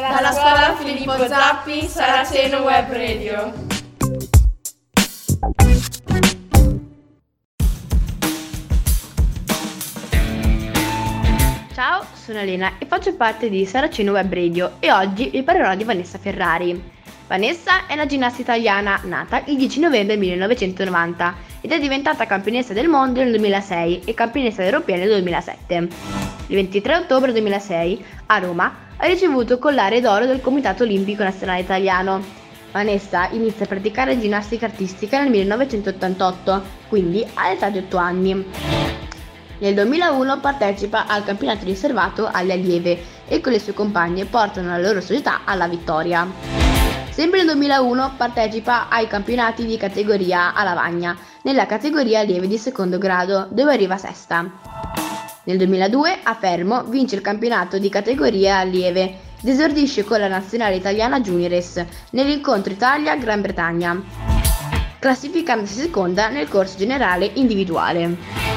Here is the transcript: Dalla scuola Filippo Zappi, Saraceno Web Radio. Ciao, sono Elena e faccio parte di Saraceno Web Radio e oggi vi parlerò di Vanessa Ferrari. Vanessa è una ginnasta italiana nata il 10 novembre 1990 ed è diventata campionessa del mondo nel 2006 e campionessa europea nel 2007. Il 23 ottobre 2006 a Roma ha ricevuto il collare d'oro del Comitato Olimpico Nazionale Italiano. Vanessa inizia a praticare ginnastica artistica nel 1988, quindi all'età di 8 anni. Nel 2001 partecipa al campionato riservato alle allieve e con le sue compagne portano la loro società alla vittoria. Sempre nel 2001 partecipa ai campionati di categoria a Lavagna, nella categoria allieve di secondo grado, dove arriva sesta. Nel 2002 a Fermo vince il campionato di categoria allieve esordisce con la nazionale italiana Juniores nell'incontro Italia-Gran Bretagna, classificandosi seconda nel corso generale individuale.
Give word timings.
Dalla 0.00 0.30
scuola 0.30 0.76
Filippo 0.76 1.26
Zappi, 1.26 1.88
Saraceno 1.88 2.60
Web 2.60 2.92
Radio. 2.92 3.52
Ciao, 11.74 12.04
sono 12.14 12.38
Elena 12.38 12.78
e 12.78 12.86
faccio 12.86 13.16
parte 13.16 13.50
di 13.50 13.66
Saraceno 13.66 14.12
Web 14.12 14.32
Radio 14.32 14.76
e 14.78 14.92
oggi 14.92 15.30
vi 15.30 15.42
parlerò 15.42 15.74
di 15.74 15.82
Vanessa 15.82 16.16
Ferrari. 16.18 16.80
Vanessa 17.26 17.88
è 17.88 17.94
una 17.94 18.06
ginnasta 18.06 18.40
italiana 18.40 19.00
nata 19.02 19.42
il 19.46 19.56
10 19.56 19.80
novembre 19.80 20.16
1990 20.16 21.47
ed 21.60 21.72
è 21.72 21.78
diventata 21.78 22.26
campionessa 22.26 22.72
del 22.72 22.88
mondo 22.88 23.20
nel 23.20 23.30
2006 23.30 24.02
e 24.04 24.14
campionessa 24.14 24.62
europea 24.64 24.96
nel 24.96 25.08
2007. 25.08 25.88
Il 26.46 26.54
23 26.54 26.96
ottobre 26.96 27.32
2006 27.32 28.04
a 28.26 28.38
Roma 28.38 28.74
ha 28.96 29.06
ricevuto 29.06 29.54
il 29.54 29.58
collare 29.58 30.00
d'oro 30.00 30.26
del 30.26 30.40
Comitato 30.40 30.82
Olimpico 30.82 31.22
Nazionale 31.22 31.60
Italiano. 31.60 32.22
Vanessa 32.72 33.28
inizia 33.30 33.64
a 33.64 33.68
praticare 33.68 34.18
ginnastica 34.18 34.66
artistica 34.66 35.20
nel 35.20 35.30
1988, 35.30 36.62
quindi 36.88 37.24
all'età 37.34 37.70
di 37.70 37.78
8 37.78 37.96
anni. 37.96 38.44
Nel 39.60 39.74
2001 39.74 40.40
partecipa 40.40 41.06
al 41.06 41.24
campionato 41.24 41.64
riservato 41.64 42.28
alle 42.30 42.52
allieve 42.52 42.98
e 43.26 43.40
con 43.40 43.52
le 43.52 43.58
sue 43.58 43.74
compagne 43.74 44.24
portano 44.24 44.68
la 44.68 44.78
loro 44.78 45.00
società 45.00 45.40
alla 45.44 45.66
vittoria. 45.66 46.67
Sempre 47.18 47.42
nel 47.42 47.56
2001 47.56 48.12
partecipa 48.16 48.88
ai 48.88 49.08
campionati 49.08 49.66
di 49.66 49.76
categoria 49.76 50.54
a 50.54 50.62
Lavagna, 50.62 51.18
nella 51.42 51.66
categoria 51.66 52.20
allieve 52.20 52.46
di 52.46 52.58
secondo 52.58 52.96
grado, 52.96 53.48
dove 53.50 53.72
arriva 53.72 53.96
sesta. 53.96 54.48
Nel 55.42 55.56
2002 55.56 56.20
a 56.22 56.34
Fermo 56.36 56.84
vince 56.84 57.16
il 57.16 57.20
campionato 57.20 57.76
di 57.78 57.88
categoria 57.88 58.58
allieve 58.58 59.16
esordisce 59.42 60.04
con 60.04 60.20
la 60.20 60.28
nazionale 60.28 60.76
italiana 60.76 61.20
Juniores 61.20 61.84
nell'incontro 62.10 62.72
Italia-Gran 62.72 63.40
Bretagna, 63.40 64.00
classificandosi 65.00 65.74
seconda 65.74 66.28
nel 66.28 66.46
corso 66.46 66.78
generale 66.78 67.28
individuale. 67.34 68.47